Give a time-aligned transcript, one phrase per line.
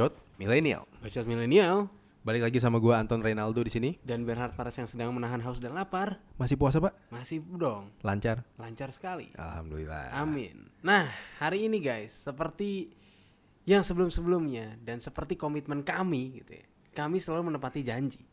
[0.00, 0.88] Bacot Milenial.
[1.04, 1.92] Bacot milenial
[2.24, 3.90] Balik lagi sama gua Anton Reynaldo di sini.
[4.00, 6.96] dan Bernhard Paras yang sedang menahan haus dan lapar Masih puasa, Pak?
[7.12, 8.40] masih dong Lancar.
[8.56, 9.28] lancar sekali.
[9.36, 10.16] Alhamdulillah.
[10.16, 10.72] Amin.
[10.80, 11.04] Nah,
[11.36, 12.96] hari ini guys, seperti
[13.68, 16.64] yang sebelum-sebelumnya dan seperti komitmen kami gitu ya.
[16.96, 18.24] Kami selalu menepati janji.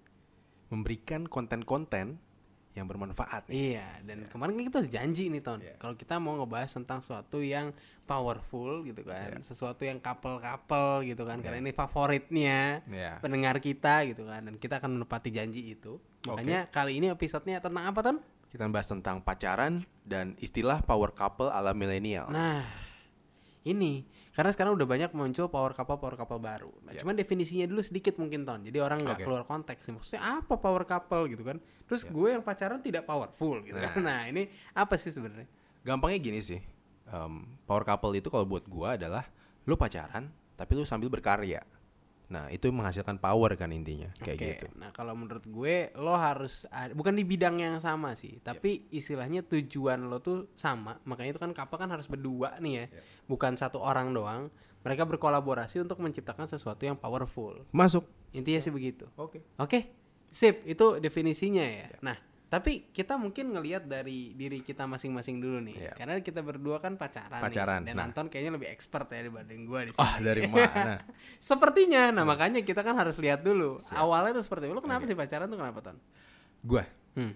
[0.71, 2.15] Memberikan konten-konten
[2.77, 3.49] yang bermanfaat.
[3.49, 5.59] Iya, dan kemarin kan kita udah janji nih Ton.
[5.65, 5.81] Iya.
[5.81, 7.73] Kalau kita mau ngebahas tentang sesuatu yang
[8.05, 9.41] powerful gitu kan, Iya.
[9.41, 13.17] sesuatu yang couple-couple gitu kan, karena ini favoritnya Ya.
[13.17, 15.97] pendengar kita gitu kan, dan kita akan menepati janji itu.
[16.29, 18.17] Makanya kali ini episodenya tentang apa Ton?
[18.47, 22.31] Kita bahas tentang pacaran dan istilah power couple ala milenial.
[22.31, 22.63] Nah,
[23.67, 26.69] ini karena sekarang udah banyak muncul power couple power couple baru.
[26.85, 27.01] Nah, Ya.
[27.01, 28.61] cuman definisinya dulu sedikit mungkin ton.
[28.61, 29.25] Jadi orang nggak Oke.
[29.25, 29.81] keluar konteks.
[29.83, 29.97] nih.
[29.97, 31.57] Maksudnya apa power couple gitu kan?
[31.89, 33.97] Terus gue yang pacaran tidak powerful gitu kan.
[33.97, 35.49] Nah, ini apa sih sebenarnya?
[35.81, 36.61] Gampangnya gini sih.
[37.07, 39.23] em, power couple itu kalau buat gua adalah
[39.63, 41.63] lu pacaran tapi lu sambil berkarya.
[42.27, 44.67] Nah, itu menghasilkan power kan intinya, kayak Oke, gitu.
[44.75, 50.11] Nah, kalau menurut gue lo harus bukan di bidang yang sama sih, tapi istilahnya tujuan
[50.11, 50.99] lo tuh sama.
[51.07, 52.85] Makanya itu kan couple kan harus berdua nih ya.
[53.31, 54.51] Bukan satu orang doang.
[54.83, 57.55] Mereka berkolaborasi untuk menciptakan sesuatu yang powerful.
[57.71, 58.07] Masuk.
[58.35, 59.07] Intinya sih begitu.
[59.15, 59.43] Oke.
[59.55, 59.91] Oke,
[60.27, 60.67] sip.
[60.67, 61.87] Itu definisinya ya.
[62.03, 62.15] Nah,
[62.47, 65.75] tapi kita mungkin ngelihat dari diri kita masing-masing dulu nih.
[65.83, 65.91] Iya.
[65.99, 67.91] Karena kita berdua kan pacaran, Pacaran, nih.
[67.91, 68.07] Dan nah.
[68.07, 69.99] Anton kayaknya lebih expert ya dibanding gua di sini.
[69.99, 71.03] Ah, dari mana?
[71.43, 73.83] Sepertinya, nah makanya kita kan harus lihat dulu.
[73.91, 74.73] Awalnya tuh seperti itu.
[74.73, 75.97] Lu kenapa sih pacaran tuh kenapa, Ton?
[76.63, 77.33] gua Hmm.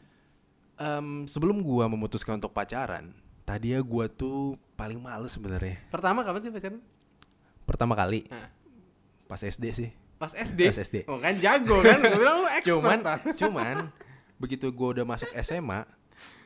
[0.79, 3.11] Em, sebelum gua memutuskan untuk pacaran,
[3.43, 5.77] tadi ya gua tuh paling males sebenarnya.
[5.91, 6.79] Pertama kapan sih pacaran?
[7.67, 8.47] Pertama kali Nah,
[9.27, 9.89] pas SD sih.
[10.15, 10.69] pas SD.
[10.69, 10.97] Pas SD.
[11.09, 11.97] Oh kan jago kan?
[11.99, 12.69] Gue bilang lu expert.
[12.77, 12.97] Cuman
[13.33, 13.75] cuman
[14.41, 15.85] begitu gua udah masuk SMA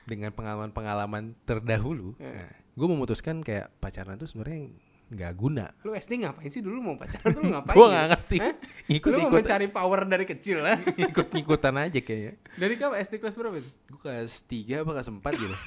[0.03, 2.45] dengan pengalaman-pengalaman terdahulu, Iya.
[2.45, 4.69] nah, gua memutuskan kayak pacaran tuh sebenarnya
[5.05, 5.69] nggak guna.
[5.81, 7.73] lu SD ngapain sih dulu mau pacaran tuh lu ngapain?
[7.73, 7.91] Gua ya?
[7.91, 8.37] nggak ngerti.
[8.91, 10.77] Ikut Lu mau mencari power dari kecil lah.
[11.07, 12.33] ikut ngikutan aja kayaknya.
[12.53, 13.69] Dari kapan SD kelas berapa itu?
[13.87, 15.55] Gua kelas 3 apa kelas 4 gitu.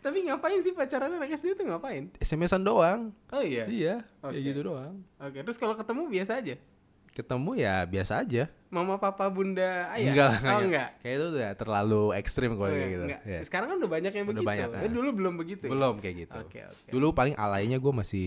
[0.00, 2.08] Tapi ngapain sih pacaran anak SD tuh ngapain?
[2.16, 3.12] SMS-an doang.
[3.28, 3.68] Oh iya.
[3.68, 4.32] Iya, Oke.
[4.32, 5.04] kayak gitu doang.
[5.18, 6.56] Oke, terus kalau ketemu biasa aja.
[7.10, 8.46] Ketemu ya biasa aja.
[8.70, 10.14] Mama, papa, bunda, ayah.
[10.14, 10.88] Enggak, Oh enggak.
[11.02, 13.04] Kayak itu udah terlalu ekstrim kalau kayak iya, gitu.
[13.04, 13.20] enggak.
[13.26, 13.40] Iya.
[13.42, 14.46] Sekarang kan udah banyak yang Udah begitu.
[14.46, 14.92] banyak, nah.
[14.94, 15.70] dulu belum begitu ya?
[15.74, 16.38] Belum kayak gitu.
[16.38, 16.88] Oke, oke.
[16.94, 18.26] Dulu paling alaynya gue masih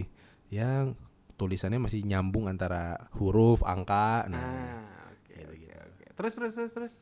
[0.52, 1.00] yang
[1.34, 4.28] tulisannya masih nyambung antara huruf, angka.
[4.28, 6.04] Nah, Ah, oke, oke, oke.
[6.14, 6.94] Terus terus terus terus.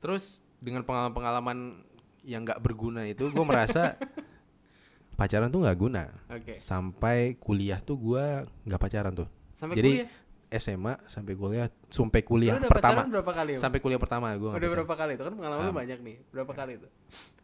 [0.00, 0.24] terus
[0.56, 1.84] dengan pengalaman-pengalaman
[2.24, 3.94] yang nggak berguna itu gue merasa
[5.20, 6.04] pacaran tuh nggak guna.
[6.28, 6.60] Oke.
[6.60, 8.24] Sampai kuliah tuh gue
[8.64, 9.28] nggak pacaran tuh.
[9.52, 10.08] Sampai Jadi kuliah.
[10.48, 13.02] SMA sampai kuliah, sampai kuliah udah pertama.
[13.04, 13.50] berapa kali?
[13.54, 13.60] Om?
[13.60, 16.16] Sampai kuliah pertama gue udah berapa kali itu kan pengalaman lu banyak nih.
[16.30, 16.88] Berapa kali itu?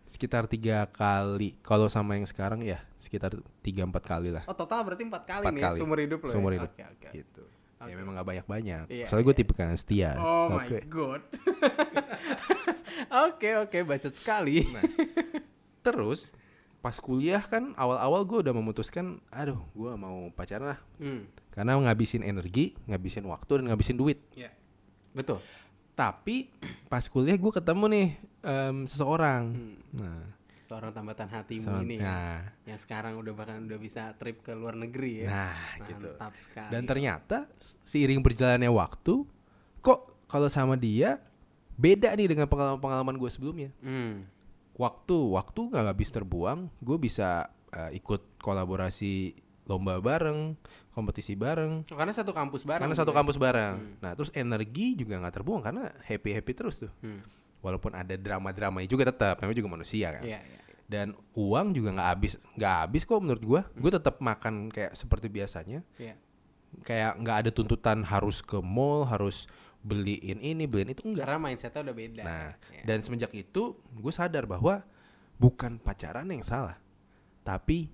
[0.03, 3.33] sekitar tiga kali kalau sama yang sekarang ya sekitar
[3.65, 5.73] tiga empat kali lah Oh, total berarti empat kali Empat nih kali.
[5.73, 6.29] ya, seumur hidup lo.
[6.29, 6.33] ya?
[6.37, 6.69] Seumur hidup.
[6.69, 7.09] Oke, oke.
[7.13, 7.45] gitu
[7.83, 10.79] ya memang gak banyak banyak Iya, soalnya gue tipe kan setia Oh my Oke.
[10.87, 11.23] god.
[13.27, 14.65] Oke, oke, bacot sekali.
[14.69, 14.85] Nah,
[15.83, 16.29] terus
[16.83, 21.31] pas kuliah kan awal-awal gue udah memutuskan aduh gue mau pacaran lah Hmm.
[21.49, 24.51] karena ngabisin energi ngabisin waktu dan ngabisin duit Ya.
[25.13, 25.39] Betul.
[25.93, 26.51] tapi
[26.89, 28.09] pas kuliah gue ketemu nih
[28.43, 29.77] em, seseorang Hmm.
[29.95, 30.23] nah
[30.63, 32.03] Seorang tambatan hatimu se- ini ya.
[32.03, 35.29] nah, Yang sekarang udah bahkan udah bisa trip ke luar negeri ya.
[35.29, 36.71] nah gitu Mantap sekali.
[36.71, 39.21] Dan ternyata seiring berjalannya waktu,
[39.79, 41.21] kok kalau sama dia
[41.75, 43.69] beda nih dengan pengalaman-pengalaman gue sebelumnya.
[43.79, 44.25] Hmm.
[44.73, 50.59] Waktu, waktu nggak habis terbuang, gue bisa eh, ikut kolaborasi lomba bareng,
[50.91, 52.83] kompetisi bareng, Oh, karena satu kampus bareng.
[52.83, 53.19] karena satu juga.
[53.23, 53.75] kampus bareng.
[54.01, 56.91] Nah terus energi juga nggak terbuang karena happy happy terus tuh.
[57.01, 57.23] Hmm.
[57.63, 60.25] Walaupun ada drama-drama juga tetap, namanya juga manusia kan.
[60.27, 60.61] Iya, iya.
[60.83, 63.61] Dan uang juga nggak habis, nggak habis kok menurut gue.
[63.79, 65.81] Gue tetap makan kayak seperti biasanya.
[65.97, 66.17] Iya.
[66.83, 69.45] kayak nggak ada tuntutan harus ke mall harus
[69.83, 72.23] beliin ini beliin itu enggak Karena mindsetnya udah beda.
[72.23, 72.83] nah Ya.
[72.87, 74.87] dan semenjak itu gue sadar bahwa
[75.37, 76.79] bukan pacaran yang salah
[77.43, 77.91] tapi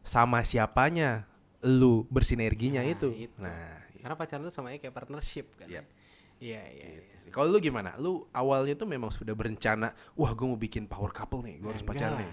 [0.00, 1.26] sama siapanya
[1.64, 3.34] lu bersinerginya Nah, itu itu.
[3.36, 5.64] nah Karena pacaran itu sama kayak partnership kan.
[5.66, 5.88] Yap.
[6.36, 6.84] Iya, iya.
[6.92, 7.00] iya.
[7.00, 7.30] gitu sih.
[7.32, 11.40] kalau lu gimana lu awalnya tuh memang sudah berencana wah gue mau bikin power couple
[11.40, 12.30] nih gue harus Enggak pacaran nih?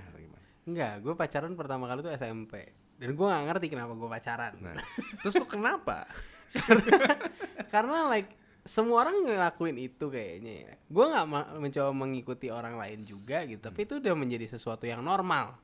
[0.62, 2.54] Enggak, gue pacaran pertama kali tuh SMP.
[3.02, 4.54] Dan gue gak ngerti kenapa gue pacaran.
[4.60, 4.78] nah
[5.24, 6.06] terus lu kenapa
[7.74, 8.30] Karena like
[8.62, 10.74] semua orang ngelakuin itu kayaknya ya.
[10.86, 11.26] Gue nggak
[11.58, 15.58] mencoba mengikuti orang lain juga gitu, tapi itu udah menjadi sesuatu yang normal.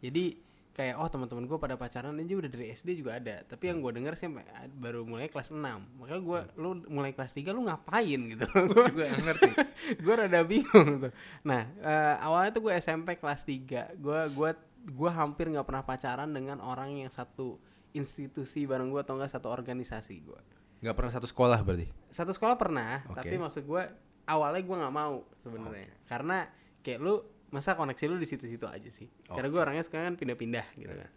[0.00, 0.40] Jadi
[0.70, 3.44] kayak oh teman-teman gue pada pacaran aja udah dari SD juga ada.
[3.44, 4.32] Tapi yang gue denger sih
[4.80, 5.60] baru mulai kelas 6
[6.00, 8.44] Makanya gue lu mulai kelas 3 lu ngapain gitu.
[8.48, 9.50] gue juga nggak ngerti
[10.04, 11.12] gue rada bingung tuh.
[11.44, 14.00] Nah, eh, awalnya tuh gue SMP kelas 3.
[14.00, 14.50] Gue gua
[14.80, 17.60] gua hampir nggak pernah pacaran dengan orang yang satu
[17.92, 20.59] institusi bareng gue atau enggak satu organisasi gue.
[20.80, 21.86] Nggak pernah satu sekolah berarti.
[22.08, 23.20] Satu sekolah pernah, Oke.
[23.20, 23.82] tapi maksud gue
[24.24, 25.92] awalnya gue nggak mau sebenarnya.
[26.08, 26.48] Karena
[26.80, 27.20] kayak lu
[27.52, 29.08] masa koneksi lu di situ-situ aja sih.
[29.28, 31.10] Karena gue orangnya sekarang kan pindah-pindah gitu kan.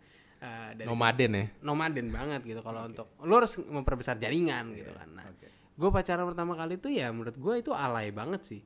[0.43, 1.45] Eh, dari Nomaden ya.
[1.63, 5.07] nomaden banget gitu kalau untuk lu harus memperbesar jaringan gitu kan.
[5.15, 5.31] Nah,
[5.73, 8.61] gue pacaran pertama kali tuh ya menurut gue itu alay banget sih.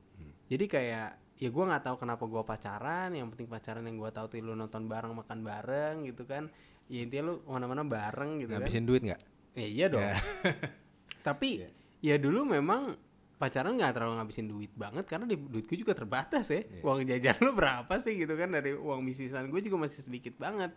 [0.50, 3.14] Jadi kayak ya gue nggak tahu kenapa gue pacaran.
[3.14, 6.50] Yang penting pacaran yang gue tahu tuh lu nonton bareng makan bareng gitu kan.
[6.90, 8.66] Ya intinya lu ke mana-mana bareng gitu kan.
[8.66, 9.20] Ngabisin duit nggak?
[9.54, 10.02] Ya, iya dong.
[11.22, 11.66] Tapi
[11.98, 12.94] ya dulu memang
[13.38, 16.62] pacaran nggak terlalu ngabisin duit banget karena di duitku juga terbatas ya.
[16.82, 20.74] Uang jajan lu berapa sih gitu kan dari uang bisnisan gue juga masih sedikit banget.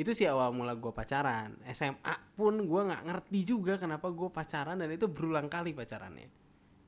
[0.00, 1.60] Itu sih awal mula gue pacaran.
[1.76, 6.32] SMA pun gue nggak ngerti juga kenapa gue pacaran dan itu berulang kali pacarannya.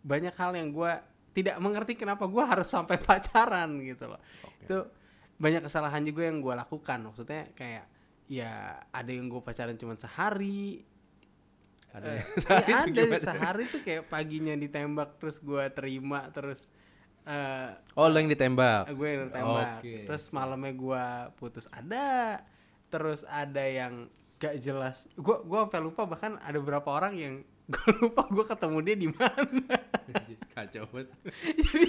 [0.00, 0.92] Banyak hal yang gue
[1.36, 4.20] tidak mengerti kenapa gue harus sampai pacaran gitu loh.
[4.64, 4.88] Itu
[5.36, 6.98] banyak kesalahan juga yang gue lakukan.
[7.04, 7.84] Maksudnya kayak
[8.32, 10.80] ya ada yang gue pacaran cuma sehari,
[11.92, 13.20] Ada Eh, iya, sehari itu ada gimana?
[13.22, 16.72] sehari tuh kayak paginya ditembak terus gua terima terus
[17.22, 18.90] eh Oh, lo yang ditembak.
[18.90, 19.96] gue yang tembak Oke.
[20.04, 22.40] terus malamnya gua putus ada
[22.88, 27.34] terus ada yang gak jelas gua gua sampai lupa bahkan ada beberapa orang yang
[27.72, 29.78] gue lupa gua ketemu dia di mana
[30.50, 31.08] Kacau banget.
[31.62, 31.88] jadi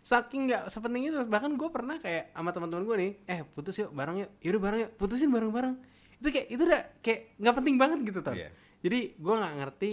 [0.00, 3.90] saking nggak sepenting itu bahkan gue pernah kayak sama teman-teman gue nih eh putus yuk
[3.90, 5.74] bareng yuk yaudah bareng yuk putusin bareng-bareng
[6.14, 8.50] itu kayak itu udah kayak nggak penting banget gitu tuh Iya.
[8.84, 9.92] Jadi gue nggak ngerti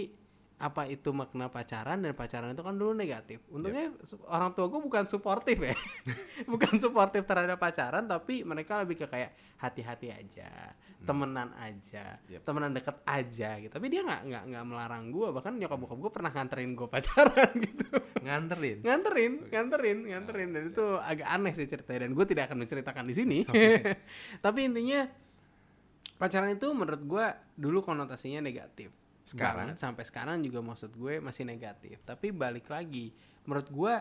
[0.62, 3.42] apa itu makna pacaran dan pacaran itu kan dulu negatif.
[3.50, 5.74] Untungnya su- orang tua gue bukan suportif ya.
[6.52, 10.50] Bukan suportif terhadap pacaran tapi mereka lebih ke kayak hati-hati aja
[11.02, 12.46] temenan aja Yep.
[12.46, 13.74] temenan deket aja gitu.
[13.74, 17.50] Tapi dia nggak nggak nggak melarang gue bahkan nyokap bokap gue pernah nganterin gue pacaran
[17.66, 17.86] gitu.
[18.22, 18.78] Nganterin.
[18.86, 20.48] nganterin nganterin nganterin.
[20.54, 22.06] Dan itu agak aneh sih ceritanya.
[22.06, 23.38] Dan gue tidak akan menceritakan di sini.
[24.46, 25.10] Tapi intinya
[26.22, 27.26] pacaran itu menurut gue
[27.56, 29.70] dulu konotasinya negatif Sekarang?
[29.70, 29.78] Banget.
[29.78, 33.10] sampai sekarang juga maksud gue masih negatif tapi balik lagi
[33.42, 33.94] menurut gue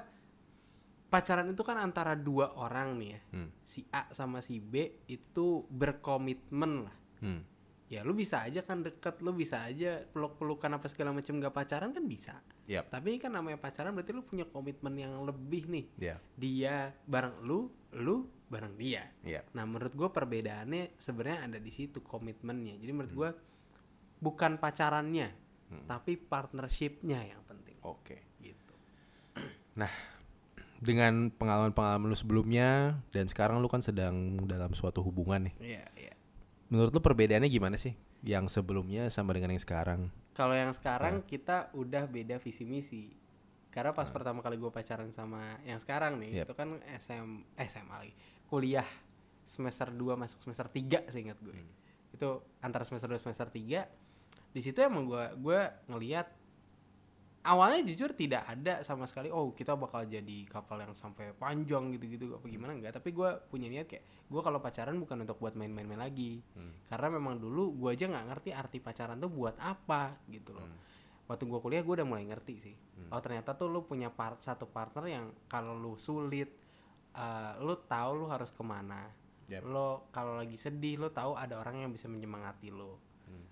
[1.08, 3.50] pacaran itu kan antara dua orang nih ya Hmm.
[3.62, 4.74] si A sama si B
[5.08, 7.42] itu berkomitmen lah Hmm.
[7.86, 11.92] ya lu bisa aja kan deket lu bisa aja peluk-pelukan apa segala macam gak pacaran
[11.92, 12.88] kan bisa Yap.
[12.90, 16.16] tapi kan namanya pacaran berarti lu punya komitmen yang lebih nih Ya.
[16.34, 19.42] dia bareng lu lu bareng dia Ya.
[19.56, 23.30] nah menurut gue perbedaannya sebenarnya ada di situ komitmennya jadi menurut gue
[24.20, 25.32] bukan pacarannya
[25.88, 28.20] tapi partnershipnya yang penting Oke.
[28.38, 28.76] gitu
[30.82, 35.54] Dengan pengalaman-pengalaman lu sebelumnya dan sekarang lu kan sedang dalam suatu hubungan nih.
[35.62, 36.14] iya iya
[36.74, 37.94] Menurut lu perbedaannya gimana sih?
[38.26, 40.10] Yang sebelumnya sama dengan yang sekarang?
[40.32, 43.12] kalau yang sekarang kita udah beda visi misi
[43.68, 46.46] karena pas pertama kali gue pacaran sama yang sekarang nih Yep.
[46.48, 47.28] itu kan SM
[47.60, 48.14] eh, SMA lagi
[48.52, 48.88] kuliah
[49.48, 51.56] semester 2 masuk semester 3 seingat gue.
[52.12, 56.28] Itu antara semester 2 semester 3 di situ emang gue gue ngelihat
[57.48, 62.36] awalnya jujur tidak ada sama sekali oh kita bakal jadi kapal yang sampai panjang gitu-gitu
[62.36, 63.00] apa gimana enggak.
[63.00, 66.44] Tapi gue punya niat kayak gue kalau pacaran bukan untuk buat main-main lagi.
[66.92, 70.68] Karena memang dulu gue aja nggak ngerti arti pacaran tuh buat apa gitu loh.
[71.32, 72.76] Waktu gue kuliah gue udah mulai ngerti sih.
[73.10, 76.61] Oh ternyata tuh lu punya part satu partner yang kalau lu sulit
[77.14, 79.12] eh, lu tahu lu harus ke mana
[79.48, 79.68] Yep.
[79.68, 83.04] lo kalau lagi sedih lo tahu ada orang yang bisa menyemangati lo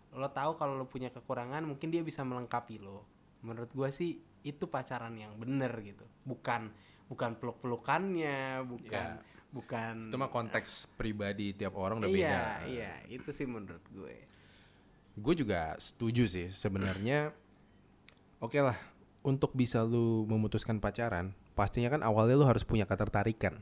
[0.09, 3.03] lo tahu kalau lo punya kekurangan mungkin dia bisa melengkapi lo
[3.43, 6.71] menurut gue sih itu pacaran yang bener gitu bukan
[7.05, 9.19] bukan peluk pelukannya bukan Ya.
[9.49, 12.43] bukan Itu mah konteks pribadi tiap orang udah iya beda.
[12.65, 14.15] iya itu sih menurut gue
[15.19, 17.35] Gue juga setuju sih sebenarnya.
[18.39, 18.79] Oke lah,
[19.19, 23.59] untuk bisa lu memutuskan pacaran, pastinya kan awalnya lu harus punya ketertarikan.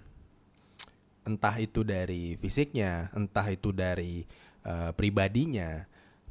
[1.25, 4.22] Entah itu dari fisiknya, entah itu dari
[4.62, 5.82] eh, pribadinya.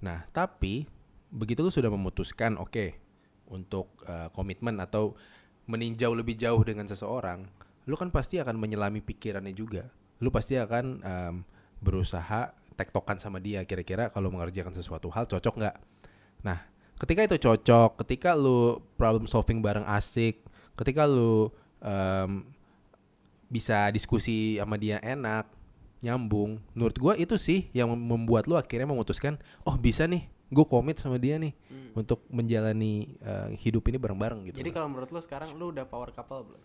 [0.06, 0.87] Nah, tapi
[1.35, 2.94] begitu lu sudah memutuskan, oke,
[3.50, 5.18] untuk eh, komitmen atau
[5.66, 7.42] meninjau lebih jauh dengan seseorang,
[7.90, 9.90] lu kan pasti akan menyelami pikirannya juga.
[10.23, 11.35] Lu pasti akan em,
[11.82, 15.76] berusaha tektokan sama dia kira-kira kalau mengerjakan sesuatu hal cocok nggak.
[16.46, 16.58] Nah,
[17.02, 20.46] ketika itu cocok, ketika lu problem solving bareng asik,
[20.76, 22.45] ketika lu em,
[23.49, 25.49] bisa diskusi sama dia enak,
[26.04, 26.61] nyambung.
[26.76, 31.18] Menurut gua itu sih yang membuat lu akhirnya memutuskan, oh bisa nih, gue komit sama
[31.18, 31.54] dia nih
[31.97, 34.56] untuk menjalani eh, hidup ini bareng-bareng gitu.
[34.62, 36.62] jadi kalau menurut lo sekarang lo udah power couple belum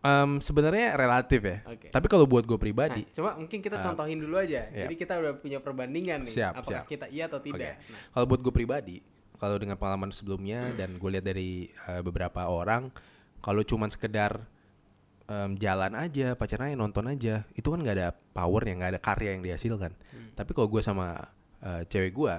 [0.00, 1.60] Em, sebenarnya relatif ya.
[1.68, 1.92] Oke.
[1.92, 4.64] Tapi kalau buat gue Nah, pribadi, coba mungkin kita contohin dulu aja.
[4.72, 4.88] Yap.
[4.88, 6.34] Jadi kita udah punya perbandingan nih.
[6.40, 6.84] Siap, apakah siap.
[6.88, 7.84] kita iya atau tidak.
[7.84, 7.92] Oke.
[7.92, 8.96] Nah, Kalau buat gue pribadi,
[9.40, 12.92] kalau dengan pengalaman sebelumnya dan gue lihat dari eh, beberapa orang,
[13.40, 14.44] kalau cuman sekedar
[15.24, 19.00] em, jalan aja, pacaran aja, nonton aja, itu kan nggak ada power yang nggak ada
[19.00, 19.96] karya yang dihasilkan.
[20.36, 21.32] Tapi kalau gue sama
[21.64, 22.34] eh, cewek gue,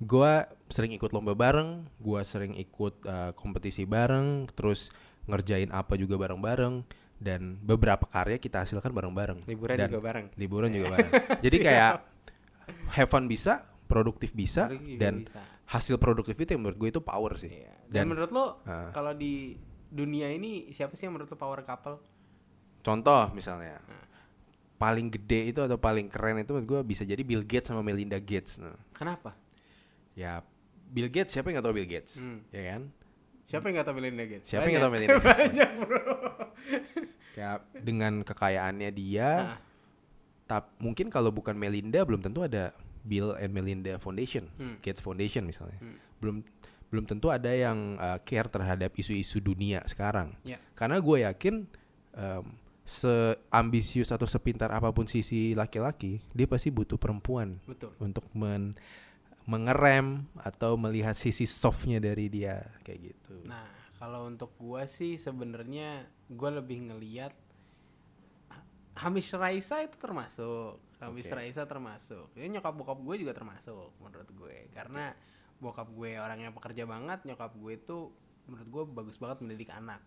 [0.00, 4.88] gua sering ikut lomba bareng gua sering ikut uh, kompetisi bareng terus
[5.28, 6.82] ngerjain apa juga bareng-bareng
[7.20, 9.44] dan beberapa karya kita hasilkan bareng-bareng.
[9.44, 10.26] Liburan Dan juga bareng.
[10.40, 11.12] liburan juga bareng.
[11.44, 11.92] Jadi kayak
[12.96, 15.44] have fun bisa produktif bisa dan bisa.
[15.70, 17.74] Hasil produktif itu yang menurut gue itu power sih Iya.
[17.86, 18.90] dan, dan menurut lo Ah.
[18.90, 19.54] kalau di
[19.86, 21.98] dunia ini siapa sih yang menurut lo power couple
[22.80, 24.06] contoh misalnya Nah.
[24.76, 28.16] paling gede itu atau paling keren itu menurut gue bisa jadi Bill Gates sama Melinda
[28.16, 29.36] Gates nah, kenapa
[30.12, 30.42] ya
[30.86, 32.40] Bill Gates siapa yang nggak tahu Bill Gates Hmm.
[32.50, 32.82] ya kan
[33.40, 35.06] siapa yang gak tahu Melinda Gates Siapa yang nggak tahu Banyak.
[35.06, 35.34] Melinda Gates?
[35.42, 36.02] banyak bro
[37.30, 39.58] kayak dengan kekayaannya dia Ah.
[40.46, 44.76] tap mungkin kalau bukan Melinda belum tentu ada Bill and Melinda Foundation Hmm.
[44.80, 45.96] Gates Foundation misalnya Hmm.
[46.18, 46.36] belum
[46.90, 50.58] belum tentu ada yang uh, care terhadap isu-isu dunia sekarang Ya.
[50.74, 51.54] karena gue yakin
[52.12, 52.44] um,
[52.82, 58.74] seambisius atau sepintar apa pun sisi laki-laki dia pasti butuh perempuan betul untuk men
[59.46, 63.66] mengerem atau melihat sisi softnya dari dia kayak gitu Nah,
[63.96, 67.34] kalau untuk gua sih sebenarnya gua lebih ngeliat
[68.96, 70.76] Hamis Raisa itu termasuk.
[71.00, 71.34] Hamis Oke.
[71.34, 72.28] Raisa termasuk.
[72.36, 74.68] Ini nyokap bokap gue juga termasuk menurut gue.
[74.76, 75.10] Karena
[75.56, 77.98] bokap gue orang yang pekerja banget, nyokap gue itu
[78.44, 80.04] menurut gue bagus banget mendidik anak.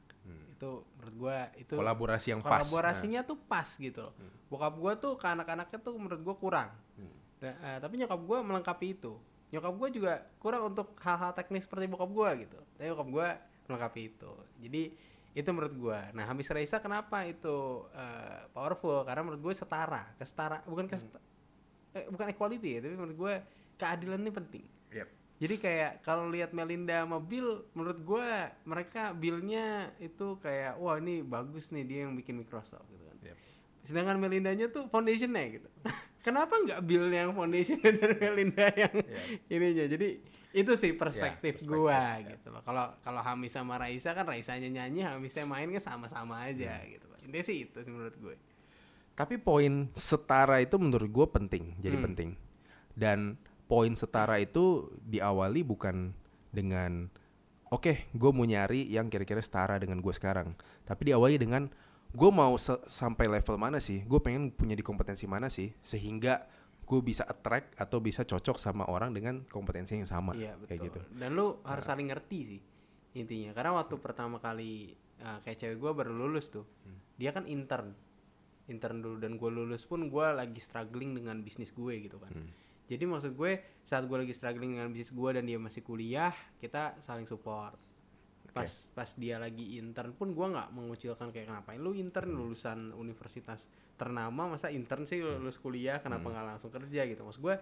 [0.53, 4.13] Itu menurut gue itu kolaborasi yang pas kolaborasinya tuh pas gitu loh.
[4.47, 6.69] Bokap gue tuh ke anak-anaknya tuh menurut gue kurang.
[7.41, 9.17] Da- eh, tapi nyokap gue melengkapi itu.
[9.51, 12.59] Nyokap gue juga kurang untuk hal-hal teknis seperti bokap gue gitu.
[12.77, 13.27] Tapi bokap gue
[13.67, 14.31] melengkapi itu.
[14.61, 14.83] Jadi
[15.33, 15.99] itu menurut gue.
[16.13, 19.01] Nah Hamis Raisa kenapa itu eh, powerful?
[19.01, 21.17] Karena menurut gue setara, kesetara, bukan kesta,
[21.97, 23.33] eh, bukan equality ya, tapi menurut gue
[23.81, 24.65] keadilan ini penting.
[24.93, 25.07] Yep.
[25.41, 28.27] Jadi kayak kalau lihat Melinda sama Bill, menurut gue
[28.63, 33.17] mereka Billnya itu kayak wah ini bagus nih dia yang bikin Microsoft gitu kan.
[33.25, 33.37] Yep.
[33.83, 35.69] Sedangkan Melindanya tuh foundationnya gitu.
[36.25, 38.95] Kenapa nggak Bill yang foundationnya dan Melinda yang
[39.49, 39.85] ininya?
[39.89, 40.09] Jadi
[40.53, 42.37] itu sih perspektif, perspektif, gua ya.
[42.37, 42.61] gitu loh.
[42.61, 47.09] Kalau kalau Hamis sama Raisa kan Raisanya nyanyi, Hamisnya main kan sama-sama aja gitu.
[47.09, 47.17] loh.
[47.25, 48.37] Intinya sih itu sih menurut gue.
[49.13, 52.05] Tapi poin setara itu menurut gue penting, jadi Hmm.
[52.05, 52.29] penting.
[52.93, 53.19] Dan
[53.65, 56.13] poin setara itu diawali bukan
[56.53, 57.09] dengan
[57.73, 60.53] oke, gue mau nyari yang kira-kira setara dengan gue sekarang.
[60.85, 61.65] Tapi diawali dengan
[62.13, 62.53] gue mau
[62.85, 64.05] sampai level mana sih?
[64.05, 65.73] Gue pengen punya di kompetensi mana sih?
[65.81, 66.45] Sehingga
[66.83, 70.35] gue bisa attract atau bisa cocok sama orang dengan kompetensi yang sama.
[70.35, 70.85] Iya Kayak betul.
[70.87, 70.99] gitu.
[71.15, 72.61] Dan lu harus saling ngerti sih
[73.13, 73.51] intinya.
[73.51, 76.99] Karena waktu pertama kali uh, kayak cewek gue baru lulus tuh, Hmm.
[77.15, 77.95] dia kan intern,
[78.67, 82.31] intern dulu dan gue lulus pun gue lagi struggling dengan bisnis gue gitu kan.
[82.31, 82.51] Hmm.
[82.83, 86.99] Jadi maksud gue saat gue lagi struggling dengan bisnis gue dan dia masih kuliah, kita
[86.99, 87.79] saling support.
[88.53, 92.29] Pas pas dia lagi intern pun gue nggak mengucilkan kayak kenapa lu intern?
[92.29, 93.67] Lulusan universitas
[93.97, 95.19] ternama masa intern sih?
[95.19, 97.01] Lulus kuliah kenapa nggak langsung kerja?
[97.03, 97.19] Gitu.
[97.19, 97.55] Maksud gue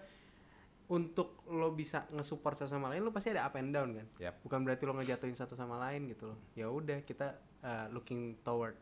[0.91, 4.07] untuk lo bisa nge-support satu sama lain lo pasti ada up and down kan?
[4.19, 4.43] Yap.
[4.43, 6.39] bukan berarti lo ngejatuhin satu sama lain gitu loh.
[6.51, 8.75] Ya udah kita uh, looking toward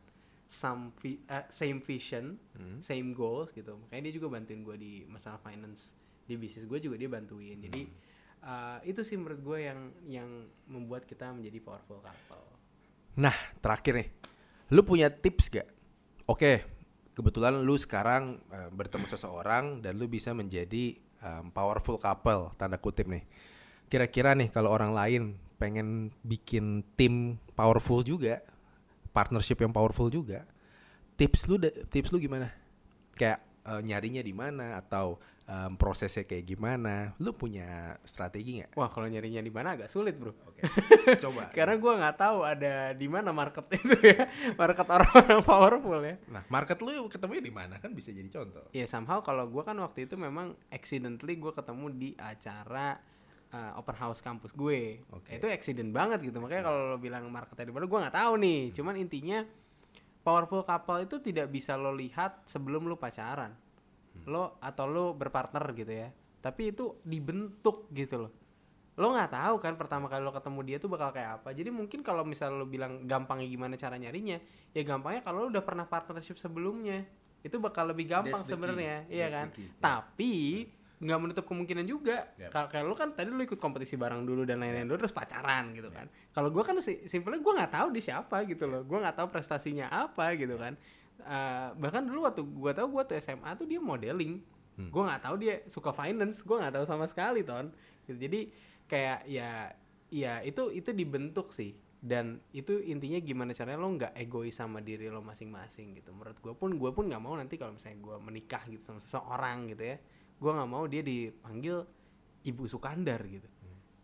[0.49, 2.81] some vi- uh, same vision Hmm.
[2.81, 3.77] same goals gitu.
[3.77, 5.93] Makanya dia juga bantuin gue di masalah finance
[6.25, 7.61] di bisnis gue juga dia bantuin.
[7.61, 7.85] Jadi
[8.43, 10.29] uh, itu sih menurut gue yang yang
[10.69, 12.49] membuat kita menjadi powerful couple
[13.19, 14.09] Nah, terakhir nih.
[14.71, 15.67] Lu punya tips gak?
[16.29, 16.63] Oke,
[17.11, 23.11] kebetulan lu sekarang eh, bertemu seseorang dan lu bisa menjadi em, powerful couple, tanda kutip
[23.11, 23.27] nih.
[23.91, 25.23] Kira-kira nih kalau orang lain
[25.59, 28.39] pengen bikin tim powerful juga,
[29.11, 30.47] partnership yang powerful juga,
[31.19, 31.59] tips lu
[31.91, 32.53] tips lu gimana?
[33.19, 35.19] Kayak eh, nyarinya di mana atau
[35.49, 37.17] em, prosesnya kayak gimana?
[37.17, 38.77] Lu punya strategi nggak?
[38.77, 40.61] wah kalau nyarinya di mana agak sulit bro Oke,
[41.25, 41.49] coba.
[41.49, 46.43] karena gue nggak tahu ada di mana market itu ya market orang-orang powerful ya Nah,
[46.47, 48.69] market lu ketemunya di mana kan bisa jadi contoh.
[48.69, 53.01] ya somehow kalau gue kan waktu itu memang accidentally gue ketemu di acara
[53.49, 55.33] uh, open house kampus gue Oke.
[55.35, 58.61] itu accident banget gitu makanya kalau lo bilang marketnya di mana gue nggak tahu nih
[58.69, 59.39] cuman intinya
[60.19, 63.55] powerful couple itu tidak bisa lo lihat sebelum lo pacaran
[64.27, 66.09] lo atau lo berpartner gitu ya.
[66.39, 68.31] Tapi itu dibentuk gitu loh.
[68.99, 71.55] Lo nggak tahu kan pertama kali lo ketemu dia tuh bakal kayak apa.
[71.55, 74.39] Jadi mungkin kalau misal lo bilang gampangnya gimana cara nyarinya
[74.75, 77.07] ya gampangnya kalau lo udah pernah partnership sebelumnya
[77.39, 79.47] itu bakal lebih gampang sebenarnya iya kan?
[79.55, 79.71] key.
[79.79, 80.33] tapi
[80.99, 82.27] nggak menutup kemungkinan juga.
[82.35, 82.51] Yep.
[82.51, 85.71] kalau kayak lo kan tadi lo ikut kompetisi bareng dulu dan lain-lain dulu terus pacaran
[85.71, 86.11] gitu kan.
[86.35, 88.83] Kalau gue kan si- simpelnya gue nggak tahu dia siapa gitu loh.
[88.83, 90.75] Gue nggak tahu prestasinya apa gitu kan
[91.19, 94.39] Eh, bahkan dulu waktu gue tahu gue tuh SMA tuh dia modeling
[94.79, 94.87] Hmm.
[94.95, 97.67] gue nggak tahu dia suka finance gue nggak tahu sama sekali ton
[98.07, 98.15] gitu.
[98.15, 98.47] jadi
[98.87, 99.75] kayak ya
[100.07, 105.11] ya itu itu dibentuk sih dan itu intinya gimana caranya lo nggak egois sama diri
[105.11, 108.63] lo masing-masing gitu menurut gue pun gue pun nggak mau nanti kalau misalnya gue menikah
[108.71, 109.97] gitu sama seseorang gitu ya
[110.39, 111.83] gue nggak mau dia dipanggil
[112.47, 113.51] Ibu Sukandar gitu.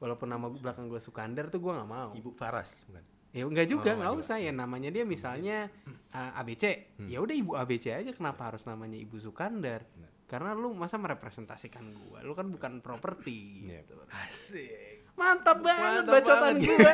[0.06, 2.14] Walaupun nama belakang gue Sukandar tuh gue nggak mau.
[2.14, 3.02] Ibu Faras bukan?
[3.34, 5.68] Ya enggak juga, Oh, nggak enggak usah ya namanya dia misalnya
[6.14, 6.94] uh, ABC.
[7.04, 9.82] Ya udah Ibu ABC aja kenapa harus namanya Ibu Sukandar?
[10.26, 13.82] Karena lu masa merepresentasikan gua, lu kan bukan properti Iya.
[13.82, 13.94] gitu.
[14.08, 15.10] Asik.
[15.16, 16.92] Mantap banget Mantap bacotan gua.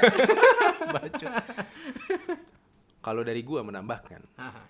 [0.96, 1.34] Bacot.
[3.02, 4.64] Kalau dari gua menambahkan, Haha.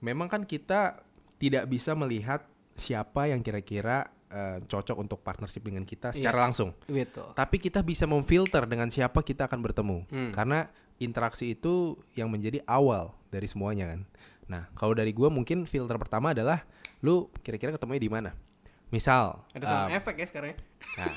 [0.00, 1.06] memang kan kita
[1.38, 2.42] tidak bisa melihat
[2.74, 6.72] siapa yang kira-kira eh, cocok untuk partnership dengan kita secara langsung.
[6.86, 7.34] Betul.
[7.34, 9.98] Tapi kita bisa memfilter dengan siapa kita akan bertemu.
[10.08, 10.30] Hmm.
[10.30, 10.70] Karena
[11.02, 14.00] interaksi itu yang menjadi awal dari semuanya kan.
[14.50, 16.62] Nah, kalau dari gua mungkin filter pertama adalah
[17.02, 18.30] lu kira-kira ketemunya di mana?
[18.90, 20.56] Misal, Ada sound eh, efek ya sekarang ya.
[20.98, 21.14] nah,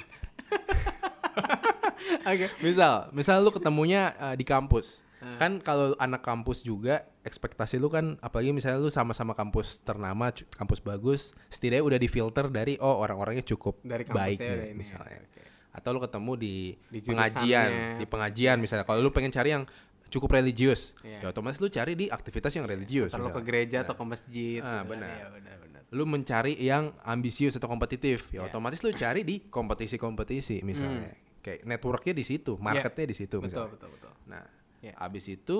[2.29, 2.45] Oke.
[2.61, 5.01] misal, misal lu ketemunya eh, di kampus.
[5.17, 5.37] Hmm.
[5.41, 10.79] Kan kalau anak kampus juga ekspektasi lu kan apalagi misalnya lu sama-sama kampus ternama, kampus
[10.79, 15.19] bagus, setidaknya udah difilter dari oh orang-orangnya cukup Dari baik nih, ini ya, misalnya.
[15.19, 15.41] oke.
[15.73, 18.83] Atau lu ketemu di, Di pengajian, di pengajian misalnya.
[18.83, 19.63] Kalau lu pengen cari yang
[20.05, 21.25] cukup religius, Iya.
[21.25, 23.09] ya otomatis lu cari di aktivitas yang religius.
[23.09, 23.47] Terlalu ke misalnya.
[23.49, 24.59] gereja atau ke masjid.
[24.61, 24.85] Ah, gitu kan.
[24.93, 25.09] benar.
[25.09, 25.81] Iya, benar, benar.
[25.89, 28.53] Lu mencari yang ambisius atau kompetitif, ya Iya.
[28.53, 31.09] otomatis lu cari di kompetisi-kompetisi misalnya.
[31.41, 33.49] Kayak networknya di situ, marketnya di situ Hmm.
[33.49, 33.71] Betul, misalnya.
[33.73, 34.11] betul, betul.
[34.29, 34.43] Nah,
[34.79, 34.93] Iya.
[34.95, 35.57] abis itu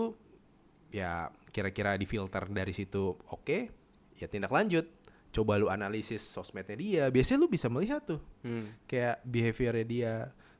[0.94, 1.12] ya
[1.50, 3.58] kira-kira difilter dari situ oke,
[4.16, 4.86] ya tindak lanjut.
[5.30, 7.04] Coba lu analisis sosmednya dia.
[7.10, 8.70] Biasanya lu bisa melihat tuh Hmm.
[8.86, 10.14] kayak behaviornya dia,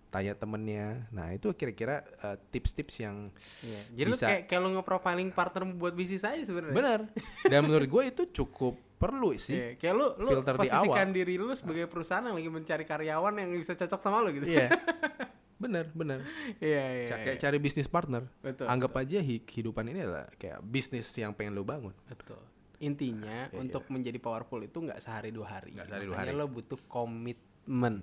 [0.10, 1.06] tanya temennya.
[1.10, 3.30] Nah itu kira-kira uh, tips-tips yang
[3.62, 3.80] Iya.
[3.94, 4.26] Jadi lu Bisa.
[4.28, 6.74] kayak kayak lu nge-profiling partner buat bisnis aja sebenarnya.
[6.74, 7.00] benar.
[7.46, 9.54] Dan menurut gue itu cukup perlu sih.
[9.54, 11.14] Iya, kayak lu lu Filter di posisikan awal.
[11.14, 14.48] diri lu sebagai perusahaan yang lagi mencari karyawan yang bisa cocok sama lu gitu.
[14.48, 14.74] Iya.
[15.64, 16.20] bener bener.
[16.60, 17.06] Iya, iya.
[17.06, 17.26] Ca- iya.
[17.26, 18.24] Kayak cari bisnis partner.
[18.40, 18.68] Betul.
[18.68, 21.96] Anggap aja hi- kehidupan ini adalah kayak bisnis yang pengen lu bangun.
[22.06, 22.44] Betul.
[22.78, 25.72] Intinya Iya, untuk menjadi powerful itu nggak sehari dua hari.
[25.72, 26.42] Nggak sehari dua Makanya hari.
[26.42, 27.96] lo butuh komitmen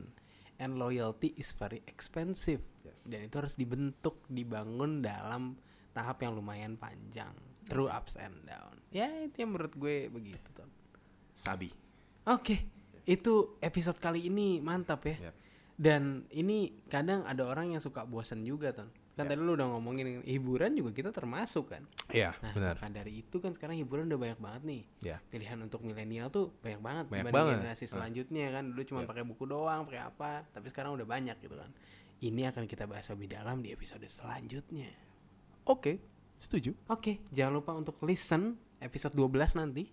[0.56, 2.64] and loyalty is very expensive.
[3.02, 5.56] Dan itu harus dibentuk, dibangun dalam
[5.90, 7.32] tahap yang lumayan panjang,
[7.64, 8.76] through ups and down.
[8.88, 10.68] Ya itu yang menurut gue begitu tuh.
[11.32, 11.72] Sabi.
[12.22, 12.56] Oke,
[13.02, 15.28] itu episode kali ini mantap ya.
[15.28, 15.34] Yap.
[15.80, 18.84] Dan ini kadang ada orang yang suka bosan juga tuh.
[19.16, 19.32] Kan Ya.
[19.32, 21.88] tadi lu udah ngomongin hiburan juga kita termasuk kan.
[22.08, 22.74] Iya, Nah, benar.
[22.76, 24.82] maka dari itu kan sekarang hiburan udah banyak banget nih.
[25.02, 25.16] Ya.
[25.26, 27.56] Pilihan untuk milenial tuh banyak banget Banyak dibanding banget.
[27.64, 27.90] generasi Ah.
[27.90, 28.64] selanjutnya kan.
[28.68, 29.08] Dulu cuma Yap.
[29.08, 31.72] pakai buku doang, pakai apa, tapi sekarang udah banyak gitu kan.
[32.20, 34.92] Ini akan kita bahas lebih dalam di episode selanjutnya.
[35.64, 36.00] Oke,
[36.36, 36.76] setuju.
[36.88, 39.88] Oke, jangan lupa untuk listen episode 12 nanti.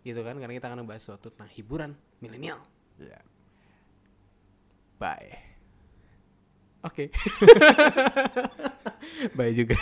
[0.00, 2.60] Gitu kan, karena kita akan bahas suatu tentang hiburan milenial.
[2.96, 3.20] Ya.
[5.00, 5.40] Bye.
[6.84, 7.10] Oke.
[9.36, 9.76] Bye juga.